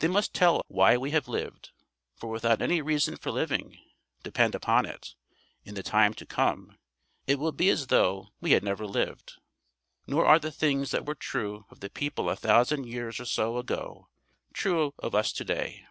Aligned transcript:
They 0.00 0.08
must 0.08 0.34
tell 0.34 0.64
why 0.66 0.96
we 0.96 1.12
have 1.12 1.28
lived, 1.28 1.70
for 2.16 2.28
without 2.28 2.60
any 2.60 2.82
reason 2.82 3.16
for 3.16 3.30
living, 3.30 3.78
depend 4.24 4.56
upon 4.56 4.84
it, 4.84 5.14
in 5.62 5.76
the 5.76 5.82
time 5.84 6.12
to 6.14 6.26
come, 6.26 6.76
it 7.28 7.38
will 7.38 7.52
be 7.52 7.68
as 7.70 7.86
though 7.86 8.30
we 8.40 8.50
had 8.50 8.64
never 8.64 8.84
lived. 8.84 9.34
Nor 10.08 10.26
are 10.26 10.40
the 10.40 10.50
things 10.50 10.90
that 10.90 11.06
were 11.06 11.14
true 11.14 11.66
of 11.70 11.78
the 11.78 11.88
people 11.88 12.28
a 12.28 12.34
thousand 12.34 12.88
years 12.88 13.20
or 13.20 13.26
so 13.26 13.58
ago 13.58 14.08
true 14.52 14.92
of 14.98 15.14
us 15.14 15.32
to 15.34 15.44
day. 15.44 15.86